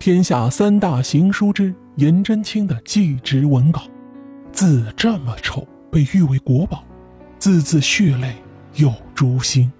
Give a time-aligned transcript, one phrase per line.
[0.00, 3.82] 天下三大行书之颜真卿的祭侄文稿，
[4.50, 6.82] 字这么丑，被誉为国宝，
[7.38, 8.34] 字字血泪
[8.76, 9.70] 有诛心。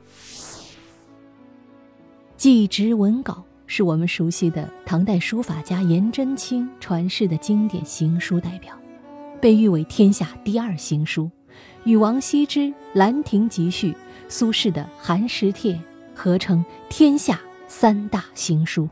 [2.36, 8.78] 祭侄文稿是我们熟悉的唐代书法家颜真卿传世的经典行书代表，
[9.40, 11.30] 被誉为天下第二行书，
[11.84, 12.60] 与王羲之
[12.92, 13.92] 《兰亭集序》、
[14.28, 15.72] 苏轼的《寒食帖》
[16.14, 18.86] 合称天下三大行书。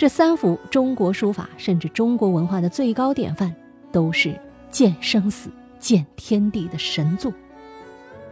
[0.00, 3.54] 这三幅中国书法甚至中国文化的最高典范，
[3.92, 4.34] 都是
[4.70, 7.30] 见生死、见天地的神作。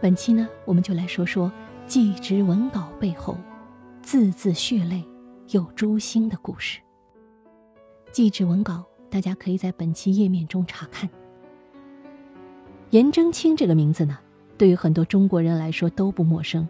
[0.01, 1.51] 本期呢，我们就来说说
[1.85, 3.37] 祭侄文稿背后
[4.01, 5.05] 字字血泪
[5.49, 6.79] 又诛心的故事。
[8.11, 11.07] 祭侄文稿，大家可以在本期页面中查看。
[12.89, 14.17] 颜真卿这个名字呢，
[14.57, 16.67] 对于很多中国人来说都不陌生。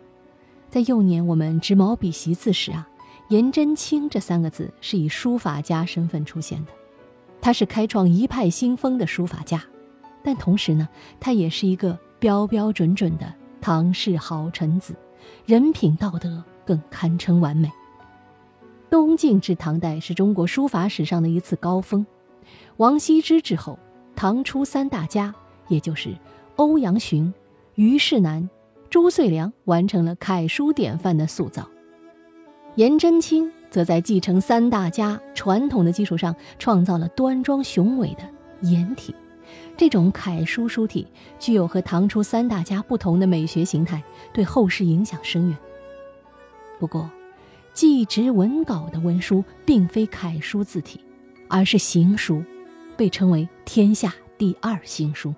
[0.70, 2.86] 在幼年我们执毛笔习字时啊。
[3.30, 6.72] 颜真卿这三个字是以书法家身份出现的，
[7.40, 9.64] 他是开创一派新风的书法家，
[10.24, 14.96] 但同时呢，他也是一个标标准准的唐氏好臣子，
[15.46, 17.72] 人品道德更堪称完美。
[18.90, 22.04] 东晋至唐代是中国书法史上的一次高峰，
[22.78, 23.78] 王羲之之后，
[24.16, 25.32] 唐初三大家，
[25.68, 26.18] 也就是
[26.56, 27.32] 欧阳询、
[27.76, 28.50] 虞世南、
[28.90, 31.70] 朱遂良，完成了楷书典范的塑造。
[32.80, 38.22] 颜真卿则在继承三大家传统的基础上，创造了端庄雄伟的
[38.62, 39.14] 颜体。
[39.76, 41.06] 这种楷书书体
[41.38, 45.58] 具有和唐初三大家不同的美学形态，对后世影响深远。
[46.80, 47.10] 不过，
[47.74, 51.02] 祭侄文稿的文书并非楷书字体，
[51.50, 52.42] 而是行书，
[52.96, 55.36] 被称为天下第二行书。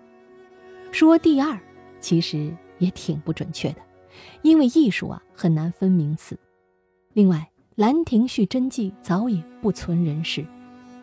[0.92, 1.60] 说第二，
[2.00, 3.78] 其实也挺不准确的，
[4.44, 6.38] 因为艺术啊很难分名次。
[7.14, 10.46] 另外，《兰亭序真迹》早已不存人世，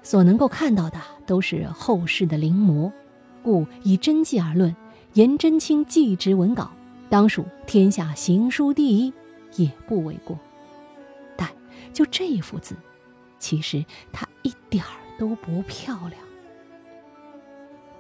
[0.03, 2.91] 所能够看到的都是后世的临摹，
[3.43, 4.75] 故以真迹而论，
[5.13, 6.71] 颜真卿祭侄文稿
[7.11, 9.13] 当属天下行书第一，
[9.57, 10.39] 也不为过。
[11.37, 11.47] 但
[11.93, 12.75] 就这一幅字，
[13.39, 16.19] 其实它一点儿都不漂亮。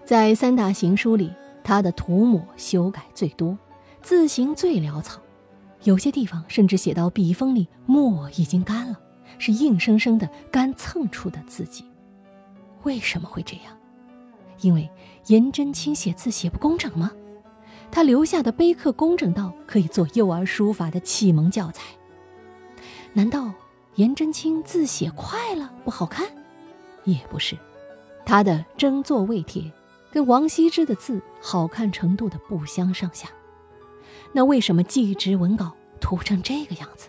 [0.06, 1.30] 在三大行书里，
[1.62, 3.58] 它的涂抹修改最多，
[4.00, 5.20] 字形最潦草。
[5.88, 9.00] 有些地方甚至写到笔锋里墨已经干了，
[9.38, 11.82] 是硬生生的干蹭出的字迹。
[12.82, 13.74] 为什么会这样？
[14.60, 14.86] 因为
[15.28, 17.10] 颜真卿写字写不工整吗？
[17.90, 21.84] 他留下的碑刻工整到可以做幼儿书法的启蒙教材？
[23.14, 23.50] 难道
[23.94, 26.28] 颜真卿字写快了不好看？
[27.04, 27.56] 也不是，
[28.26, 29.72] 他的争座位帖
[30.12, 33.30] 跟王羲之的字好看程度的不相上下。
[34.34, 37.08] 那为什么祭侄文稿涂成这个样子？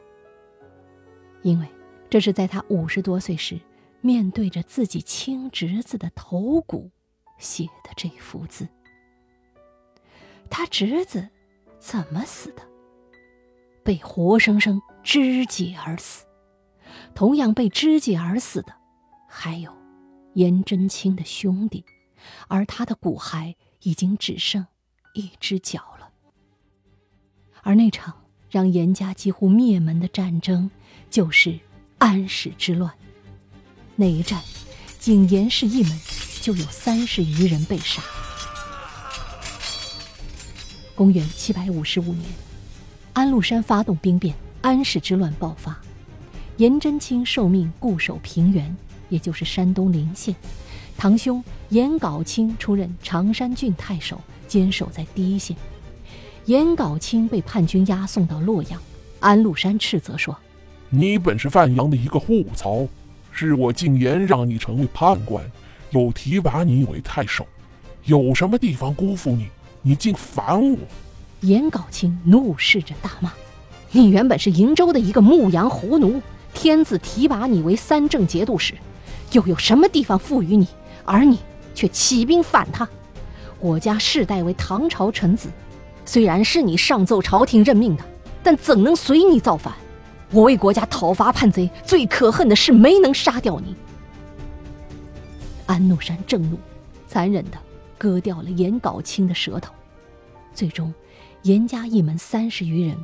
[1.42, 1.68] 因为
[2.10, 3.60] 这是在他五十多岁时，
[4.02, 6.92] 面对着自己亲侄子的头骨
[7.38, 8.68] 写的这幅字。
[10.50, 11.30] 他侄子
[11.80, 12.64] 怎么死的？
[13.84, 16.26] 被活生生肢解而死。
[17.14, 18.74] 同样被肢解而死的，
[19.28, 19.72] 还有
[20.34, 21.86] 颜真卿的兄弟，
[22.48, 24.66] 而他的骨骸已经只剩
[25.14, 26.12] 一只脚了。
[27.62, 28.19] 而那场
[28.50, 30.70] 让严家几乎灭门的战争，
[31.10, 31.60] 就是
[31.98, 32.92] 安史之乱。
[33.96, 34.42] 那一战，
[35.00, 36.00] 仅严氏一门
[36.42, 38.02] 就有三十余人被杀。
[40.96, 42.26] 公元七百五十五年，
[43.14, 45.78] 安禄山发动兵变，安史之乱爆发。
[46.58, 48.76] 颜真卿受命固守平原，
[49.08, 50.36] 也就是山东临县。
[50.98, 55.56] 堂兄颜杲卿出任常山郡太守，坚守在第一线。
[56.50, 58.82] 颜杲卿被叛军押送到洛阳，
[59.20, 60.36] 安禄山斥责说
[60.90, 62.88] ：“你本是范阳的一个户曹，
[63.32, 65.46] 是我进言让你成为判官，
[65.92, 67.46] 又提拔你为太守，
[68.06, 69.48] 有什么地方辜负你？
[69.84, 70.76] 你竟反我！”
[71.42, 73.32] 颜杲卿怒视着大骂
[73.94, 76.20] ：“你原本是瀛州的一个牧羊胡奴，
[76.56, 78.74] 天子提拔你为三正节度使，
[79.34, 80.68] 又有什么地方赋予你？
[81.06, 81.38] 而你
[81.76, 82.90] 却起兵反他！
[83.60, 85.48] 我家世代为唐朝臣子。”
[86.12, 88.04] 虽然是你上奏朝廷任命的，
[88.42, 89.72] 但怎能随你造反？
[90.32, 93.76] 我为国家讨伐叛贼，最可恨的是没能杀掉你。
[95.68, 96.58] 安禄山正怒，
[97.08, 97.60] 残忍地
[97.96, 99.72] 割掉了颜杲卿的舌头。
[100.52, 100.92] 最终，
[101.44, 102.98] 颜家一门三十余人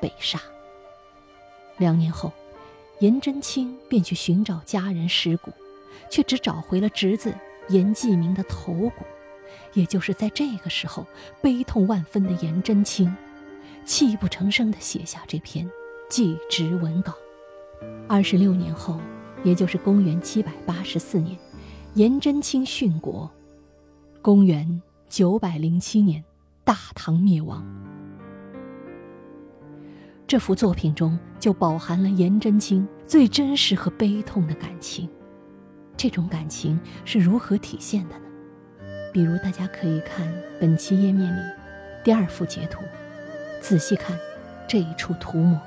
[0.00, 0.40] 被杀。
[1.78, 2.30] 两年后，
[3.00, 5.50] 颜真卿便去寻找家人尸骨，
[6.08, 7.34] 却只找回了侄子
[7.70, 9.04] 颜季明的头骨。
[9.72, 11.06] 也就是在这个时候，
[11.40, 13.14] 悲痛万分的颜真卿，
[13.84, 15.68] 泣不成声地写下这篇
[16.08, 17.14] 祭侄文稿。
[18.08, 19.00] 二十六年后，
[19.42, 21.38] 也就是公元七百八十四年，
[21.94, 23.30] 颜真卿殉国。
[24.20, 26.22] 公元九百零七年，
[26.64, 27.64] 大唐灭亡。
[30.28, 35.08] 这幅作品中就饱含了颜真卿最真实和悲痛的感情。
[35.94, 38.24] 这种感情是如何体现的呢？
[39.12, 40.26] 比如，大家可以看
[40.58, 41.40] 本期页面里
[42.02, 42.82] 第二幅截图，
[43.60, 44.18] 仔细看
[44.66, 45.60] 这一处涂抹，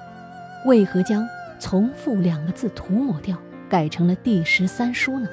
[0.65, 1.27] 为何将
[1.59, 3.37] “从父”两个字涂抹掉，
[3.69, 5.29] 改成了第十三书呢？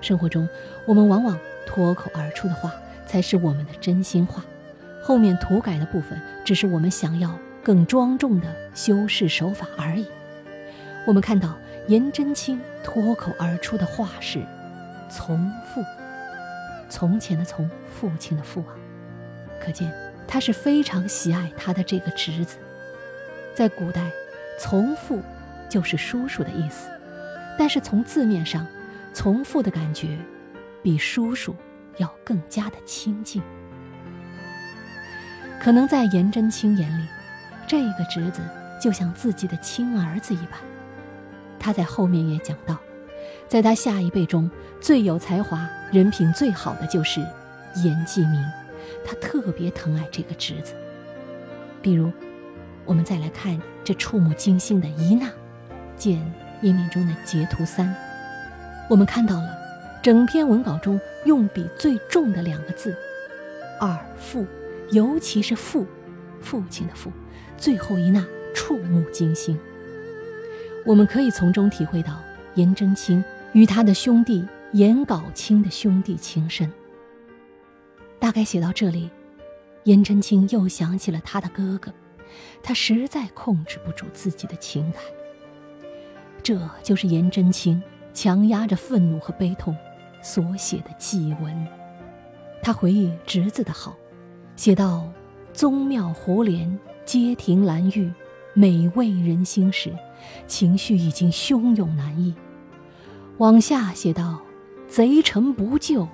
[0.00, 0.48] 生活中，
[0.86, 1.36] 我们往往
[1.66, 2.72] 脱口而出的话
[3.04, 4.44] 才是我们的真心话，
[5.02, 10.06] 后面涂改的部分只是我们想要更庄重的修饰手法而已。
[11.04, 11.58] 我们看到
[11.88, 14.40] 颜真卿脱口而出的话是
[15.10, 15.82] “从父”，
[16.88, 18.74] 从前的从，父亲的父啊，
[19.60, 19.92] 可见
[20.26, 22.58] 他是非常喜爱他的这个侄子。
[23.54, 24.10] 在古代
[24.58, 25.20] ，“从父”
[25.68, 26.90] 就是叔叔的意思，
[27.58, 28.66] 但是从字面上。
[29.14, 30.16] 从父的感觉，
[30.80, 31.56] 比叔叔
[31.96, 33.42] 要更加的亲近。
[35.60, 37.04] 可能在颜真卿眼里，
[37.66, 38.40] 这个侄子
[38.80, 40.60] 就像自己的亲儿子一般。
[41.58, 42.76] 他在后面也讲到，
[43.48, 44.48] 在他下一辈中
[44.80, 47.20] 最有才华、人品最好的就是
[47.76, 48.44] 颜季明，
[49.06, 50.74] 他特别疼爱这个侄子。
[51.80, 52.12] 比如，
[52.84, 55.30] 我们再来看这触目惊心的一捺，
[55.96, 56.20] 见
[56.60, 57.94] 页面中的截图三。
[58.90, 59.58] 我们看到了，
[60.02, 62.94] 整篇文稿中用笔最重的两个字
[63.80, 64.46] “二父”，
[64.92, 65.86] 尤其是“父”，
[66.42, 67.10] 父亲的“父”，
[67.56, 68.24] 最后一捺
[68.54, 69.58] 触目惊心。
[70.84, 72.18] 我们可以从中体会到
[72.54, 76.70] 颜真卿与他的兄弟颜杲卿的兄弟情深。
[78.18, 79.10] 大概写到这里，
[79.84, 81.92] 颜真卿又想起了他的哥哥，
[82.62, 85.00] 他实在控制不住自己的情感。
[86.42, 87.82] 这就是颜真卿。
[88.14, 89.76] 强压着愤怒和悲痛
[90.22, 91.66] 所写的祭文，
[92.60, 93.94] 他回忆侄子的好，
[94.56, 95.08] 写到
[95.54, 98.12] ：“宗庙胡帘，街亭兰玉，
[98.54, 99.94] 美味人心时，
[100.48, 102.34] 情绪已经汹涌难抑。”
[103.38, 104.42] 往下写道
[104.88, 106.08] ：“贼臣不救。”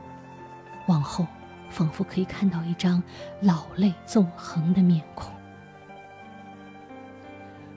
[0.87, 1.27] 往后，
[1.71, 3.03] 仿佛可以看到一张
[3.41, 5.33] 老泪纵横的面孔。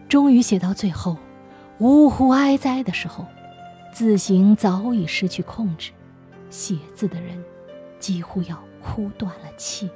[0.10, 1.18] 终于写到最后，
[1.80, 3.26] 呜呼哀哉的时候。
[3.94, 5.92] 字形早已失去控制，
[6.52, 7.44] 写字的人
[8.00, 9.90] 几乎要哭断了气。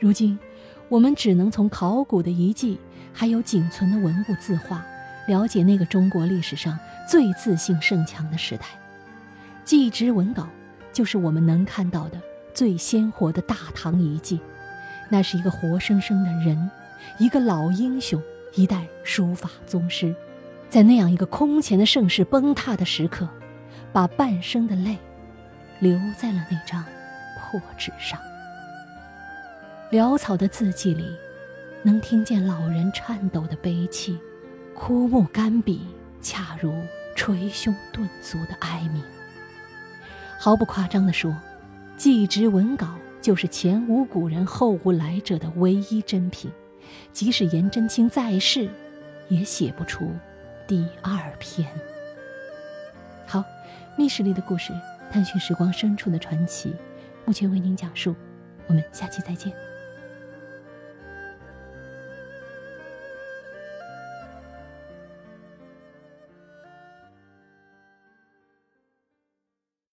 [0.00, 0.36] 如今，
[0.88, 2.80] 我们只能从考古的遗迹，
[3.12, 4.84] 还有仅存的文物字画，
[5.28, 6.76] 了解那个中国历史上
[7.08, 8.64] 最自信盛强的时代。
[9.68, 10.48] 祭侄文稿
[10.94, 12.18] 就是我们能看到的
[12.54, 14.40] 最鲜活的大唐遗迹，
[15.10, 16.70] 那是一个活生生的人，
[17.18, 18.18] 一个老英雄，
[18.54, 20.16] 一代书法宗师。
[20.70, 23.28] 在那样一个空前的盛世崩塌的时刻，
[23.92, 24.96] 把半生的泪
[25.80, 26.82] 留在了那张
[27.38, 28.18] 破纸上。
[29.92, 31.14] 潦草的字迹里，
[31.82, 34.18] 能听见老人颤抖的悲泣，
[34.74, 35.86] 枯木干笔，
[36.22, 36.72] 恰如
[37.14, 39.04] 捶胸顿足的哀鸣。
[40.40, 41.36] 毫不夸张地说，
[41.96, 46.48] 祭侄文稿就是前无古人后无来者的唯一珍品，
[47.12, 48.68] 即使颜真卿在世，
[49.28, 50.12] 也写不出。
[50.66, 51.68] 第二篇。
[53.26, 53.44] 好，
[53.96, 54.72] 密室里的故事，
[55.10, 56.72] 探寻时光深处的传奇，
[57.24, 58.14] 目前为您讲述。
[58.68, 59.67] 我们下期再见。